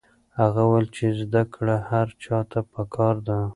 [0.39, 3.37] هغه وویل چې زده کړه هر چا ته پکار ده.